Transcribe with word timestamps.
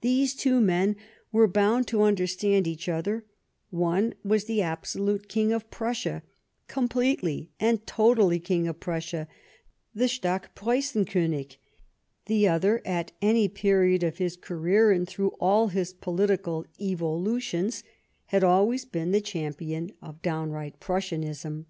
These 0.00 0.34
two 0.34 0.58
men 0.58 0.96
were 1.30 1.46
bound 1.46 1.86
to 1.88 2.00
understand 2.00 2.66
each 2.66 2.88
other; 2.88 3.26
one 3.68 4.14
was 4.24 4.44
the 4.46 4.62
absolute 4.62 5.28
King 5.28 5.52
of 5.52 5.70
Prussia— 5.70 6.22
completely 6.66 7.50
and 7.60 7.86
totally 7.86 8.38
King 8.40 8.66
of 8.66 8.80
Prussia, 8.80 9.28
the 9.94 10.08
Stock 10.08 10.54
preussenkonig; 10.54 11.56
the 12.24 12.48
other, 12.48 12.80
at 12.86 13.12
any 13.20 13.46
period 13.48 14.02
of 14.02 14.16
his 14.16 14.34
career 14.34 14.90
and 14.90 15.06
througli 15.06 15.34
all 15.38 15.68
his 15.68 15.92
political 15.92 16.64
evolutions, 16.80 17.84
had 18.28 18.42
always 18.42 18.86
been 18.86 19.10
the 19.10 19.20
champion 19.20 19.92
of 20.00 20.22
downright 20.22 20.80
Prussianism. 20.80 21.66